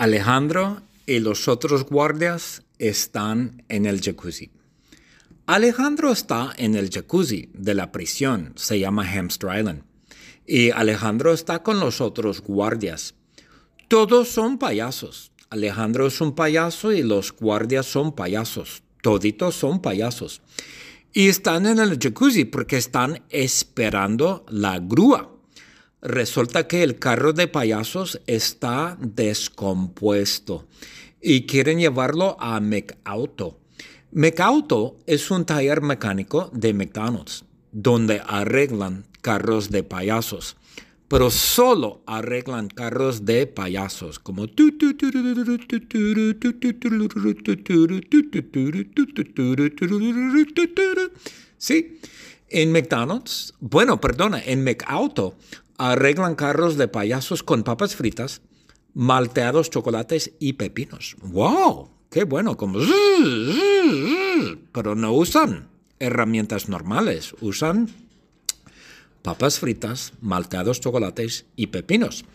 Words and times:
Alejandro 0.00 0.80
y 1.04 1.18
los 1.18 1.46
otros 1.46 1.84
guardias 1.84 2.62
están 2.78 3.64
en 3.68 3.84
el 3.84 4.00
jacuzzi. 4.00 4.50
Alejandro 5.44 6.10
está 6.10 6.54
en 6.56 6.74
el 6.74 6.88
jacuzzi 6.88 7.50
de 7.52 7.74
la 7.74 7.92
prisión, 7.92 8.54
se 8.56 8.78
llama 8.78 9.04
Hamster 9.04 9.58
Island. 9.58 9.82
Y 10.46 10.70
Alejandro 10.70 11.34
está 11.34 11.62
con 11.62 11.80
los 11.80 12.00
otros 12.00 12.40
guardias. 12.40 13.14
Todos 13.88 14.30
son 14.30 14.56
payasos. 14.56 15.32
Alejandro 15.50 16.06
es 16.06 16.18
un 16.22 16.34
payaso 16.34 16.92
y 16.92 17.02
los 17.02 17.32
guardias 17.32 17.84
son 17.84 18.14
payasos. 18.14 18.82
Toditos 19.02 19.54
son 19.54 19.82
payasos. 19.82 20.40
Y 21.12 21.28
están 21.28 21.66
en 21.66 21.78
el 21.78 21.98
jacuzzi 21.98 22.46
porque 22.46 22.78
están 22.78 23.22
esperando 23.28 24.46
la 24.48 24.78
grúa. 24.78 25.29
Resulta 26.02 26.66
que 26.66 26.82
el 26.82 26.98
carro 26.98 27.34
de 27.34 27.46
payasos 27.46 28.20
está 28.26 28.96
descompuesto 29.00 30.66
y 31.20 31.46
quieren 31.46 31.78
llevarlo 31.78 32.38
a 32.40 32.58
McAuto. 32.60 33.58
McAuto 34.12 34.96
es 35.06 35.30
un 35.30 35.44
taller 35.44 35.82
mecánico 35.82 36.50
de 36.54 36.72
McDonald's 36.72 37.44
donde 37.70 38.22
arreglan 38.26 39.04
carros 39.20 39.70
de 39.70 39.82
payasos, 39.82 40.56
pero 41.06 41.30
solo 41.30 42.02
arreglan 42.06 42.68
carros 42.68 43.26
de 43.26 43.46
payasos 43.46 44.18
como 44.18 44.46
Sí, 51.58 52.00
en 52.48 52.72
McDonald's, 52.72 53.54
bueno, 53.60 54.00
perdona, 54.00 54.42
en 54.42 54.64
McAuto 54.64 55.36
arreglan 55.80 56.34
carros 56.34 56.76
de 56.76 56.88
payasos 56.88 57.42
con 57.42 57.62
papas 57.62 57.96
fritas, 57.96 58.42
malteados 58.92 59.70
chocolates 59.70 60.32
y 60.38 60.52
pepinos. 60.52 61.16
¡Wow! 61.22 61.90
¡Qué 62.10 62.24
bueno! 62.24 62.58
Como... 62.58 62.80
Pero 64.72 64.94
no 64.94 65.12
usan 65.12 65.68
herramientas 65.98 66.68
normales, 66.68 67.34
usan 67.40 67.88
papas 69.22 69.58
fritas, 69.58 70.12
malteados 70.20 70.80
chocolates 70.80 71.46
y 71.56 71.68
pepinos. 71.68 72.26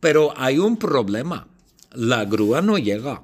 Pero 0.00 0.34
hay 0.36 0.58
un 0.58 0.76
problema. 0.76 1.48
La 1.94 2.24
grúa 2.24 2.62
no 2.62 2.78
llega. 2.78 3.22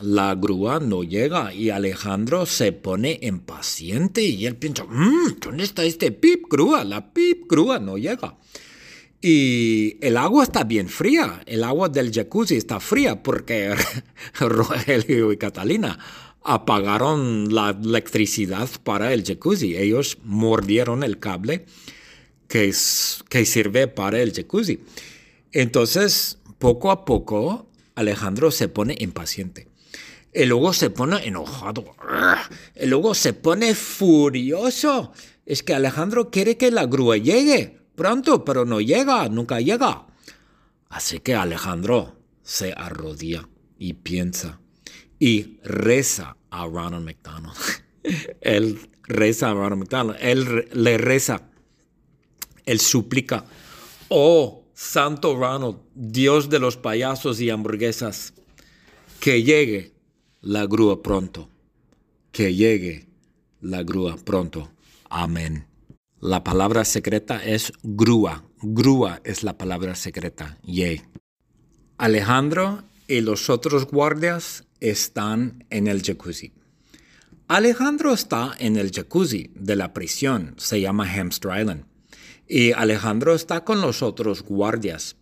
La 0.00 0.34
grúa 0.34 0.80
no 0.80 1.02
llega 1.02 1.52
y 1.52 1.70
Alejandro 1.70 2.46
se 2.46 2.72
pone 2.72 3.18
impaciente 3.22 4.22
y 4.22 4.46
él 4.46 4.56
piensa, 4.56 4.84
mm, 4.84 5.38
¿dónde 5.40 5.64
está 5.64 5.84
este 5.84 6.12
pip 6.12 6.44
grúa? 6.48 6.84
La 6.84 7.12
pip 7.12 7.44
grúa 7.48 7.78
no 7.78 7.98
llega. 7.98 8.36
Y 9.20 9.96
el 10.00 10.16
agua 10.16 10.44
está 10.44 10.64
bien 10.64 10.88
fría, 10.88 11.42
el 11.46 11.64
agua 11.64 11.88
del 11.88 12.12
jacuzzi 12.12 12.56
está 12.56 12.78
fría 12.78 13.22
porque 13.22 13.74
Rogelio 14.38 15.32
y 15.32 15.36
Catalina 15.36 15.98
apagaron 16.44 17.52
la 17.52 17.70
electricidad 17.70 18.68
para 18.84 19.12
el 19.12 19.24
jacuzzi. 19.24 19.76
Ellos 19.76 20.18
mordieron 20.22 21.02
el 21.02 21.18
cable 21.18 21.66
que, 22.46 22.72
que 23.28 23.44
sirve 23.44 23.88
para 23.88 24.22
el 24.22 24.32
jacuzzi. 24.32 24.80
Entonces, 25.52 26.37
poco 26.58 26.90
a 26.90 27.04
poco, 27.04 27.70
Alejandro 27.94 28.50
se 28.50 28.68
pone 28.68 28.96
impaciente. 28.98 29.68
Y 30.32 30.44
luego 30.44 30.72
se 30.72 30.90
pone 30.90 31.26
enojado. 31.26 31.84
Y 32.76 32.86
luego 32.86 33.14
se 33.14 33.32
pone 33.32 33.74
furioso. 33.74 35.12
Es 35.46 35.62
que 35.62 35.74
Alejandro 35.74 36.30
quiere 36.30 36.56
que 36.56 36.70
la 36.70 36.86
grúa 36.86 37.16
llegue 37.16 37.78
pronto, 37.98 38.44
pero 38.44 38.64
no 38.64 38.80
llega, 38.80 39.28
nunca 39.28 39.60
llega. 39.60 40.06
Así 40.88 41.18
que 41.18 41.34
Alejandro 41.34 42.16
se 42.42 42.72
arrodilla 42.72 43.48
y 43.78 43.94
piensa 43.94 44.60
y 45.18 45.58
reza 45.64 46.36
a 46.50 46.64
Ronald 46.66 47.04
McDonald. 47.04 47.56
él 48.40 48.78
reza 49.02 49.50
a 49.50 49.54
Ronald 49.54 49.80
McDonald, 49.80 50.18
él 50.22 50.68
le 50.72 50.96
reza, 50.96 51.42
él 52.64 52.78
suplica, 52.80 53.44
oh 54.08 54.67
Santo 54.80 55.34
Ronald, 55.36 55.78
Dios 55.96 56.50
de 56.50 56.60
los 56.60 56.76
payasos 56.76 57.40
y 57.40 57.50
hamburguesas, 57.50 58.32
que 59.18 59.42
llegue 59.42 59.92
la 60.40 60.66
grúa 60.66 61.02
pronto, 61.02 61.48
que 62.30 62.54
llegue 62.54 63.08
la 63.60 63.82
grúa 63.82 64.14
pronto. 64.24 64.70
Amén. 65.10 65.66
La 66.20 66.44
palabra 66.44 66.84
secreta 66.84 67.44
es 67.44 67.72
grúa. 67.82 68.44
Grúa 68.62 69.20
es 69.24 69.42
la 69.42 69.58
palabra 69.58 69.96
secreta. 69.96 70.58
Yay. 70.62 71.02
Alejandro 71.96 72.84
y 73.08 73.20
los 73.20 73.50
otros 73.50 73.84
guardias 73.86 74.64
están 74.78 75.64
en 75.70 75.88
el 75.88 76.02
jacuzzi. 76.02 76.52
Alejandro 77.48 78.12
está 78.12 78.54
en 78.60 78.76
el 78.76 78.92
jacuzzi 78.92 79.50
de 79.56 79.74
la 79.74 79.92
prisión, 79.92 80.54
se 80.56 80.80
llama 80.80 81.04
Hamster 81.04 81.58
Island. 81.58 81.97
Y 82.48 82.72
Alejandro 82.72 83.34
está 83.34 83.64
con 83.64 83.80
los 83.80 84.02
otros 84.02 84.42
guardias. 84.42 85.16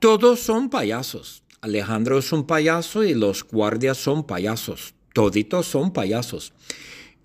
Todos 0.00 0.40
son 0.40 0.70
payasos. 0.70 1.44
Alejandro 1.60 2.18
es 2.18 2.32
un 2.32 2.46
payaso 2.46 3.04
y 3.04 3.14
los 3.14 3.44
guardias 3.44 3.98
son 3.98 4.26
payasos. 4.26 4.94
Toditos 5.12 5.66
son 5.66 5.92
payasos 5.92 6.52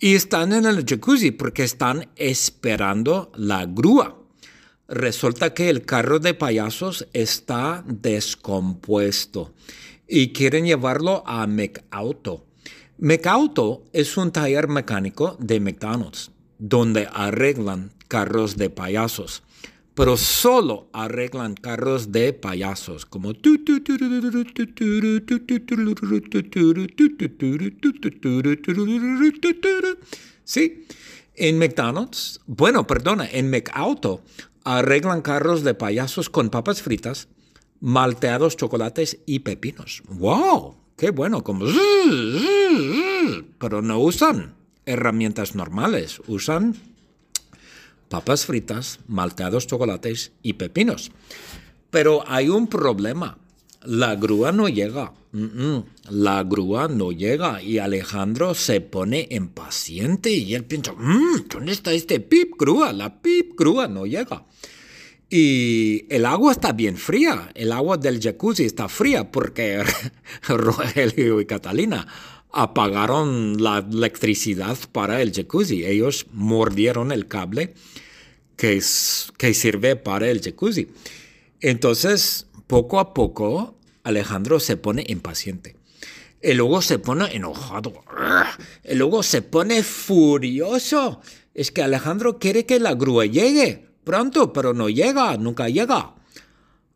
y 0.04 0.16
están 0.16 0.52
en 0.52 0.66
el 0.66 0.84
jacuzzi 0.86 1.32
porque 1.32 1.64
están 1.64 2.10
esperando 2.18 3.32
la 3.36 3.66
grúa. 3.66 4.20
Resulta 4.90 5.54
que 5.54 5.70
el 5.70 5.86
carro 5.86 6.20
de 6.20 6.34
payasos 6.34 7.08
está 7.14 7.86
descompuesto 7.88 9.54
y 10.06 10.34
quieren 10.34 10.66
llevarlo 10.66 11.24
a 11.26 11.48
McAuto. 11.48 12.46
McAuto 12.98 13.86
es 13.94 14.18
un 14.18 14.34
taller 14.34 14.68
mecánico 14.68 15.38
de 15.40 15.62
McDonald's 15.62 16.32
donde 16.60 17.08
arreglan 17.12 17.92
carros 18.08 18.58
de 18.58 18.70
payasos 18.70 19.44
pero 19.96 20.18
solo 20.18 20.88
arreglan 20.92 21.54
carros 21.54 22.12
de 22.12 22.34
payasos 22.34 23.06
como 23.06 23.34
sí 30.44 30.86
en 31.36 31.60
McDonald's 31.60 32.40
bueno 32.46 32.88
perdona 32.88 33.30
en 33.32 33.50
McAuto 33.50 34.22
arreglan 34.64 35.22
carros 35.22 35.64
de 35.64 35.74
payasos 35.74 36.30
con 36.30 36.50
papas 36.50 36.82
fritas 36.82 37.28
malteados 37.80 38.58
chocolates 38.58 39.20
y 39.26 39.40
pepinos 39.40 40.02
wow 40.08 40.76
qué 40.98 41.12
bueno 41.12 41.44
como 41.44 41.66
pero 43.60 43.82
no 43.82 44.00
usan 44.00 44.63
herramientas 44.86 45.56
normales 45.56 46.22
usan 46.28 46.76
papas 48.10 48.46
fritas, 48.46 49.00
malteados 49.08 49.68
chocolates 49.68 50.34
y 50.44 50.54
pepinos. 50.54 51.12
Pero 51.90 52.24
hay 52.28 52.50
un 52.50 52.68
problema. 52.68 53.38
La 53.84 54.16
grúa 54.16 54.52
no 54.52 54.70
llega. 54.70 55.14
La 56.12 56.44
grúa 56.44 56.88
no 56.88 57.12
llega 57.12 57.62
y 57.62 57.80
Alejandro 57.80 58.54
se 58.54 58.82
pone 58.82 59.28
impaciente 59.32 60.32
y 60.32 60.54
él 60.54 60.64
piensa, 60.64 60.94
mm, 60.94 61.48
¿dónde 61.50 61.72
está 61.72 61.92
este 61.92 62.20
pip 62.20 62.54
grúa? 62.58 62.94
La 62.94 63.20
pip 63.20 63.58
grúa 63.58 63.88
no 63.88 64.06
llega. 64.06 64.46
Y 65.28 66.06
el 66.14 66.28
agua 66.28 66.52
está 66.52 66.72
bien 66.72 66.98
fría, 66.98 67.50
el 67.56 67.72
agua 67.72 67.98
del 67.98 68.22
jacuzzi 68.22 68.66
está 68.66 68.88
fría 68.88 69.32
porque 69.32 69.84
Rogelio 70.48 71.42
y 71.42 71.48
Catalina 71.48 72.08
apagaron 72.54 73.62
la 73.62 73.80
electricidad 73.80 74.78
para 74.92 75.22
el 75.22 75.34
jacuzzi. 75.34 75.84
Ellos 75.86 76.28
mordieron 76.32 77.12
el 77.12 77.28
cable 77.28 77.74
que, 78.56 78.82
que 79.38 79.54
sirve 79.54 79.96
para 79.96 80.30
el 80.30 80.42
jacuzzi. 80.42 80.88
Entonces, 81.60 82.48
poco 82.68 83.00
a 83.00 83.14
poco, 83.14 83.76
Alejandro 84.04 84.60
se 84.60 84.78
pone 84.78 85.04
impaciente. 85.08 85.76
Y 86.42 86.54
luego 86.54 86.82
se 86.82 87.00
pone 87.00 87.36
enojado. 87.36 88.04
Y 88.84 88.96
luego 88.96 89.24
se 89.24 89.42
pone 89.42 89.82
furioso. 89.82 91.22
Es 91.54 91.72
que 91.72 91.82
Alejandro 91.82 92.38
quiere 92.38 92.66
que 92.66 92.80
la 92.80 92.94
grúa 92.94 93.26
llegue 93.26 93.88
pronto, 94.04 94.54
pero 94.54 94.74
no 94.74 94.90
llega, 94.90 95.38
nunca 95.38 95.70
llega. 95.70 96.16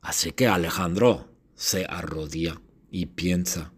Así 0.02 0.34
que 0.34 0.48
Alejandro 0.48 1.30
se 1.56 1.86
arrodilla 1.86 2.62
y 2.92 3.08
piensa 3.08 3.72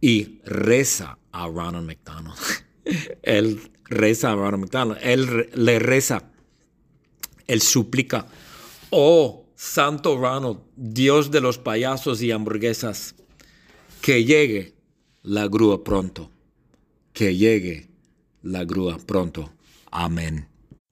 y 0.00 0.40
reza 0.44 1.18
a 1.32 1.46
Ronald 1.46 1.86
McDonald. 1.86 2.38
él 3.22 3.60
reza 3.84 4.32
a 4.32 4.34
Ronald 4.34 4.64
McDonald. 4.64 5.00
Él 5.02 5.50
le 5.54 5.78
reza 5.78 6.30
él 7.46 7.62
suplica, 7.62 8.26
oh 8.90 9.46
Santo 9.54 10.18
Ronald, 10.18 10.58
Dios 10.76 11.30
de 11.30 11.40
los 11.40 11.58
payasos 11.58 12.22
y 12.22 12.32
hamburguesas, 12.32 13.14
que 14.00 14.24
llegue 14.24 14.74
la 15.22 15.46
grúa 15.46 15.84
pronto, 15.84 16.30
que 17.12 17.36
llegue 17.36 17.88
la 18.42 18.64
grúa 18.64 18.98
pronto. 18.98 19.52
Amén. 19.90 20.48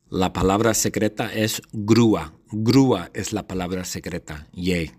La 0.08 0.32
palabra 0.32 0.74
secreta 0.74 1.32
es 1.32 1.60
grúa. 1.72 2.34
Grúa 2.50 3.10
es 3.14 3.32
la 3.32 3.46
palabra 3.46 3.84
secreta. 3.84 4.48
Yay. 4.52 4.92